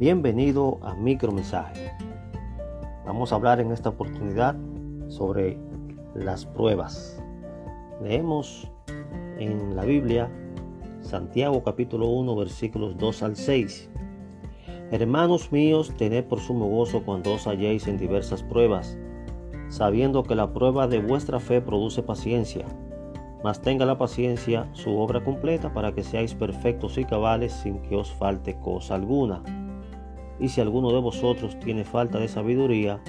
Bienvenido 0.00 0.78
a 0.80 0.94
Micromensaje. 0.94 1.92
Vamos 3.04 3.32
a 3.32 3.34
hablar 3.34 3.60
en 3.60 3.70
esta 3.70 3.90
oportunidad 3.90 4.56
sobre 5.08 5.58
las 6.14 6.46
pruebas. 6.46 7.22
Leemos 8.02 8.66
en 9.38 9.76
la 9.76 9.84
Biblia 9.84 10.30
Santiago 11.02 11.62
capítulo 11.62 12.06
1 12.06 12.34
versículos 12.34 12.96
2 12.96 13.22
al 13.22 13.36
6. 13.36 13.90
Hermanos 14.90 15.52
míos, 15.52 15.92
tened 15.98 16.24
por 16.24 16.40
sumo 16.40 16.66
gozo 16.66 17.02
cuando 17.02 17.34
os 17.34 17.46
halléis 17.46 17.86
en 17.86 17.98
diversas 17.98 18.42
pruebas, 18.42 18.96
sabiendo 19.68 20.22
que 20.22 20.34
la 20.34 20.50
prueba 20.54 20.88
de 20.88 21.02
vuestra 21.02 21.40
fe 21.40 21.60
produce 21.60 22.02
paciencia. 22.02 22.64
Mas 23.44 23.60
tenga 23.60 23.84
la 23.84 23.98
paciencia 23.98 24.66
su 24.72 24.96
obra 24.96 25.22
completa 25.22 25.74
para 25.74 25.92
que 25.92 26.02
seáis 26.02 26.34
perfectos 26.34 26.96
y 26.96 27.04
cabales 27.04 27.52
sin 27.52 27.82
que 27.82 27.96
os 27.96 28.10
falte 28.10 28.58
cosa 28.60 28.94
alguna. 28.94 29.42
Y 30.40 30.48
si 30.48 30.60
alguno 30.60 30.92
de 30.92 31.00
vosotros 31.00 31.58
tiene 31.60 31.84
falta 31.84 32.18
de 32.18 32.28
sabiduría, 32.28 33.00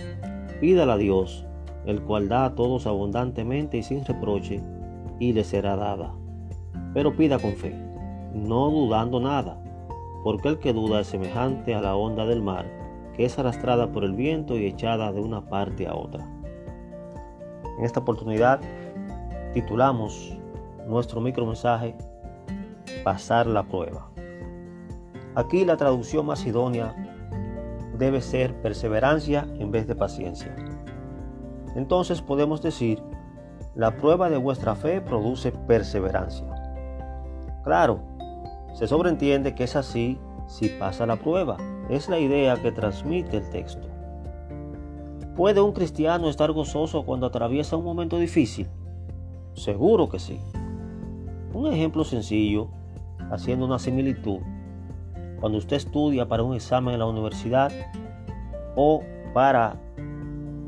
pídala 0.59 0.93
a 0.93 0.97
Dios, 0.97 1.45
el 1.85 2.01
cual 2.01 2.27
da 2.27 2.45
a 2.45 2.55
todos 2.55 2.85
abundantemente 2.85 3.77
y 3.77 3.83
sin 3.83 4.05
reproche, 4.05 4.61
y 5.19 5.33
le 5.33 5.43
será 5.43 5.75
dada. 5.75 6.13
Pero 6.93 7.15
pida 7.15 7.39
con 7.39 7.53
fe, 7.53 7.73
no 8.33 8.69
dudando 8.69 9.19
nada, 9.19 9.57
porque 10.23 10.49
el 10.49 10.59
que 10.59 10.73
duda 10.73 10.99
es 11.01 11.07
semejante 11.07 11.73
a 11.73 11.81
la 11.81 11.95
onda 11.95 12.25
del 12.25 12.41
mar, 12.41 12.65
que 13.15 13.25
es 13.25 13.39
arrastrada 13.39 13.91
por 13.91 14.03
el 14.03 14.13
viento 14.13 14.57
y 14.57 14.65
echada 14.65 15.11
de 15.11 15.21
una 15.21 15.41
parte 15.47 15.87
a 15.87 15.95
otra. 15.95 16.27
En 17.77 17.85
esta 17.85 18.01
oportunidad 18.01 18.59
titulamos 19.53 20.37
nuestro 20.87 21.21
micromensaje 21.21 21.95
Pasar 23.03 23.47
la 23.47 23.63
prueba. 23.63 24.09
Aquí 25.33 25.65
la 25.65 25.77
traducción 25.77 26.25
más 26.25 26.45
idónea 26.45 27.10
debe 28.01 28.19
ser 28.19 28.59
perseverancia 28.63 29.47
en 29.59 29.69
vez 29.69 29.85
de 29.85 29.95
paciencia. 29.95 30.55
Entonces 31.75 32.19
podemos 32.19 32.63
decir, 32.63 32.99
la 33.75 33.95
prueba 33.95 34.31
de 34.31 34.37
vuestra 34.37 34.73
fe 34.75 35.01
produce 35.01 35.51
perseverancia. 35.51 36.47
Claro, 37.63 37.99
se 38.73 38.87
sobreentiende 38.87 39.53
que 39.53 39.65
es 39.65 39.75
así 39.75 40.17
si 40.47 40.69
pasa 40.69 41.05
la 41.05 41.17
prueba. 41.17 41.57
Es 41.91 42.09
la 42.09 42.17
idea 42.17 42.59
que 42.59 42.71
transmite 42.71 43.37
el 43.37 43.49
texto. 43.51 43.87
¿Puede 45.35 45.61
un 45.61 45.71
cristiano 45.71 46.27
estar 46.27 46.51
gozoso 46.51 47.05
cuando 47.05 47.27
atraviesa 47.27 47.77
un 47.77 47.83
momento 47.83 48.17
difícil? 48.17 48.67
Seguro 49.53 50.09
que 50.09 50.17
sí. 50.17 50.39
Un 51.53 51.67
ejemplo 51.67 52.03
sencillo, 52.03 52.69
haciendo 53.29 53.65
una 53.67 53.77
similitud, 53.77 54.39
cuando 55.41 55.57
usted 55.57 55.77
estudia 55.77 56.27
para 56.27 56.43
un 56.43 56.55
examen 56.55 56.93
en 56.93 56.99
la 56.99 57.07
universidad 57.07 57.71
o 58.75 59.01
para 59.33 59.75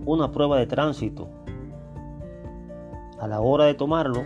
una 0.05 0.31
prueba 0.31 0.57
de 0.57 0.65
tránsito, 0.65 1.29
a 3.19 3.27
la 3.27 3.39
hora 3.39 3.65
de 3.65 3.75
tomarlo, 3.75 4.25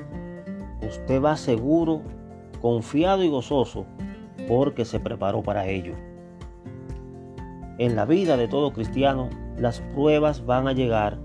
usted 0.81 1.21
va 1.21 1.35
seguro, 1.35 2.01
confiado 2.61 3.23
y 3.23 3.29
gozoso 3.29 3.85
porque 4.47 4.85
se 4.85 5.01
preparó 5.01 5.43
para 5.43 5.67
ello. 5.67 5.93
En 7.77 7.95
la 7.95 8.05
vida 8.05 8.37
de 8.37 8.47
todo 8.47 8.71
cristiano, 8.71 9.29
las 9.57 9.81
pruebas 9.93 10.45
van 10.45 10.67
a 10.69 10.71
llegar 10.71 11.19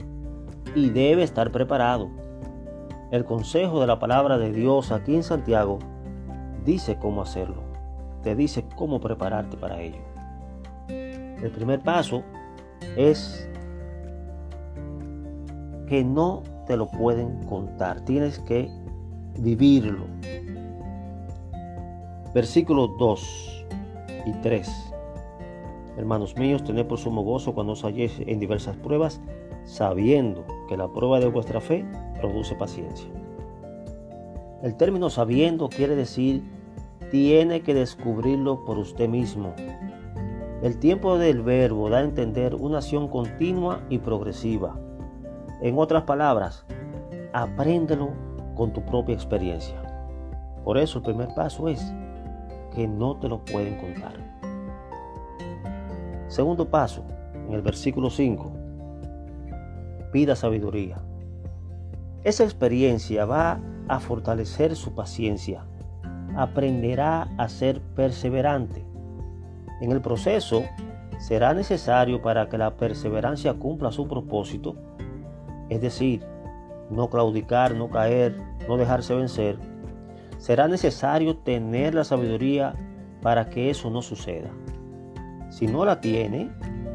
y 0.74 0.90
debe 0.90 1.22
estar 1.22 1.52
preparado. 1.52 2.10
El 3.12 3.24
consejo 3.24 3.80
de 3.80 3.86
la 3.86 4.00
palabra 4.00 4.36
de 4.36 4.52
Dios 4.52 4.90
aquí 4.90 5.14
en 5.14 5.22
Santiago 5.22 5.78
dice 6.64 6.98
cómo 6.98 7.22
hacerlo 7.22 7.71
te 8.22 8.34
dice 8.34 8.64
cómo 8.76 9.00
prepararte 9.00 9.56
para 9.56 9.80
ello. 9.80 10.00
El 10.88 11.50
primer 11.50 11.80
paso 11.80 12.22
es 12.96 13.48
que 15.88 16.04
no 16.04 16.42
te 16.66 16.76
lo 16.76 16.86
pueden 16.86 17.42
contar, 17.44 18.04
tienes 18.04 18.38
que 18.38 18.70
vivirlo. 19.38 20.06
Versículos 22.34 22.90
2 22.98 23.66
y 24.26 24.32
3. 24.40 24.70
Hermanos 25.98 26.36
míos, 26.36 26.64
tened 26.64 26.86
por 26.86 26.98
sumo 26.98 27.22
gozo 27.22 27.52
cuando 27.52 27.74
os 27.74 27.84
halléis 27.84 28.18
en 28.26 28.40
diversas 28.40 28.76
pruebas, 28.76 29.20
sabiendo 29.64 30.46
que 30.68 30.76
la 30.76 30.88
prueba 30.88 31.20
de 31.20 31.26
vuestra 31.26 31.60
fe 31.60 31.84
produce 32.20 32.54
paciencia. 32.54 33.10
El 34.62 34.76
término 34.76 35.10
sabiendo 35.10 35.68
quiere 35.68 35.96
decir 35.96 36.42
tiene 37.12 37.60
que 37.60 37.74
descubrirlo 37.74 38.64
por 38.64 38.78
usted 38.78 39.06
mismo. 39.06 39.54
El 40.62 40.78
tiempo 40.78 41.18
del 41.18 41.42
verbo 41.42 41.90
da 41.90 41.98
a 41.98 42.04
entender 42.04 42.54
una 42.54 42.78
acción 42.78 43.06
continua 43.06 43.82
y 43.90 43.98
progresiva. 43.98 44.80
En 45.60 45.78
otras 45.78 46.04
palabras, 46.04 46.64
apréndelo 47.34 48.12
con 48.54 48.72
tu 48.72 48.82
propia 48.86 49.14
experiencia. 49.14 49.76
Por 50.64 50.78
eso 50.78 51.00
el 51.00 51.04
primer 51.04 51.28
paso 51.34 51.68
es 51.68 51.92
que 52.74 52.88
no 52.88 53.18
te 53.18 53.28
lo 53.28 53.44
pueden 53.44 53.76
contar. 53.76 54.14
Segundo 56.28 56.70
paso, 56.70 57.04
en 57.46 57.52
el 57.52 57.60
versículo 57.60 58.08
5, 58.08 58.52
pida 60.12 60.34
sabiduría. 60.34 60.96
Esa 62.24 62.44
experiencia 62.44 63.26
va 63.26 63.60
a 63.86 64.00
fortalecer 64.00 64.74
su 64.76 64.94
paciencia 64.94 65.66
aprenderá 66.36 67.28
a 67.38 67.48
ser 67.48 67.80
perseverante. 67.94 68.84
En 69.80 69.90
el 69.92 70.00
proceso 70.00 70.64
será 71.18 71.54
necesario 71.54 72.22
para 72.22 72.48
que 72.48 72.58
la 72.58 72.76
perseverancia 72.76 73.54
cumpla 73.54 73.92
su 73.92 74.08
propósito, 74.08 74.76
es 75.68 75.80
decir, 75.80 76.24
no 76.90 77.08
claudicar, 77.08 77.74
no 77.74 77.88
caer, 77.88 78.36
no 78.68 78.76
dejarse 78.76 79.14
vencer, 79.14 79.58
será 80.38 80.68
necesario 80.68 81.36
tener 81.36 81.94
la 81.94 82.04
sabiduría 82.04 82.74
para 83.22 83.48
que 83.48 83.70
eso 83.70 83.90
no 83.90 84.02
suceda. 84.02 84.50
Si 85.50 85.66
no 85.66 85.84
la 85.84 86.00
tiene, 86.00 86.50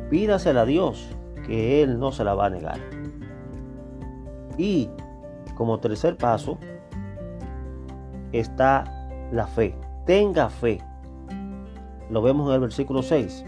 pídasela 0.10 0.62
a 0.62 0.66
Dios, 0.66 1.16
que 1.46 1.82
Él 1.82 2.00
no 2.00 2.12
se 2.12 2.24
la 2.24 2.34
va 2.34 2.48
a 2.48 2.50
negar. 2.50 2.80
Y 4.58 4.90
como 5.56 5.80
tercer 5.80 6.18
paso 6.18 6.58
está 8.32 8.97
la 9.32 9.48
fe. 9.48 9.76
Tenga 10.06 10.50
fe. 10.50 10.80
Lo 12.10 12.22
vemos 12.22 12.48
en 12.50 12.56
el 12.56 12.62
versículo 12.62 13.02
6. 13.02 13.44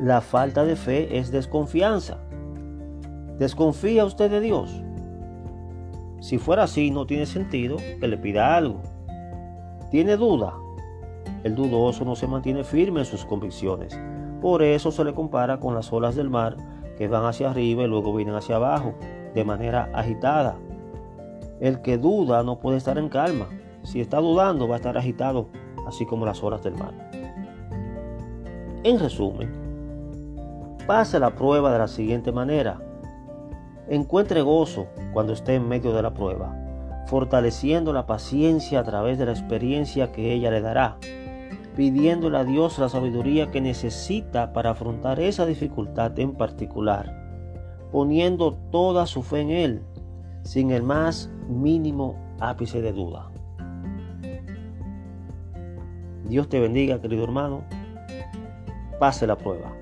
La 0.00 0.20
falta 0.20 0.64
de 0.64 0.76
fe 0.76 1.18
es 1.18 1.30
desconfianza. 1.30 2.18
¿Desconfía 3.38 4.04
usted 4.04 4.30
de 4.30 4.40
Dios? 4.40 4.82
Si 6.20 6.38
fuera 6.38 6.64
así, 6.64 6.90
no 6.90 7.06
tiene 7.06 7.26
sentido 7.26 7.76
que 8.00 8.08
le 8.08 8.16
pida 8.16 8.56
algo. 8.56 8.80
¿Tiene 9.90 10.16
duda? 10.16 10.54
El 11.44 11.54
dudoso 11.54 12.04
no 12.04 12.16
se 12.16 12.26
mantiene 12.26 12.64
firme 12.64 13.00
en 13.00 13.06
sus 13.06 13.24
convicciones. 13.24 13.98
Por 14.40 14.62
eso 14.62 14.90
se 14.90 15.04
le 15.04 15.14
compara 15.14 15.60
con 15.60 15.74
las 15.74 15.92
olas 15.92 16.16
del 16.16 16.30
mar 16.30 16.56
que 16.96 17.08
van 17.08 17.24
hacia 17.24 17.50
arriba 17.50 17.84
y 17.84 17.86
luego 17.86 18.14
vienen 18.14 18.34
hacia 18.34 18.56
abajo, 18.56 18.94
de 19.34 19.44
manera 19.44 19.90
agitada. 19.92 20.56
El 21.60 21.82
que 21.82 21.98
duda 21.98 22.42
no 22.42 22.58
puede 22.58 22.78
estar 22.78 22.98
en 22.98 23.08
calma. 23.08 23.48
Si 23.84 24.00
está 24.00 24.18
dudando, 24.18 24.66
va 24.66 24.76
a 24.76 24.78
estar 24.78 24.98
agitado, 24.98 25.48
así 25.86 26.06
como 26.06 26.26
las 26.26 26.42
olas 26.42 26.62
del 26.62 26.74
mar. 26.74 26.92
En 28.82 28.98
resumen, 28.98 29.50
pase 30.86 31.18
la 31.18 31.34
prueba 31.34 31.72
de 31.72 31.78
la 31.78 31.88
siguiente 31.88 32.32
manera. 32.32 32.80
Encuentre 33.88 34.42
gozo 34.42 34.86
cuando 35.12 35.32
esté 35.34 35.54
en 35.54 35.68
medio 35.68 35.92
de 35.92 36.02
la 36.02 36.14
prueba, 36.14 36.54
fortaleciendo 37.06 37.92
la 37.92 38.06
paciencia 38.06 38.80
a 38.80 38.84
través 38.84 39.18
de 39.18 39.26
la 39.26 39.32
experiencia 39.32 40.12
que 40.12 40.32
ella 40.32 40.50
le 40.50 40.62
dará, 40.62 40.96
pidiéndole 41.76 42.38
a 42.38 42.44
Dios 42.44 42.78
la 42.78 42.88
sabiduría 42.88 43.50
que 43.50 43.60
necesita 43.60 44.52
para 44.52 44.70
afrontar 44.70 45.20
esa 45.20 45.44
dificultad 45.44 46.18
en 46.18 46.34
particular, 46.34 47.88
poniendo 47.92 48.54
toda 48.70 49.06
su 49.06 49.22
fe 49.22 49.40
en 49.40 49.50
Él, 49.50 49.82
sin 50.42 50.70
el 50.70 50.82
más 50.82 51.30
mínimo 51.48 52.16
ápice 52.40 52.80
de 52.80 52.92
duda. 52.92 53.30
Dios 56.24 56.48
te 56.48 56.58
bendiga, 56.58 57.00
querido 57.00 57.24
hermano. 57.24 57.64
Pase 58.98 59.26
la 59.26 59.36
prueba. 59.36 59.72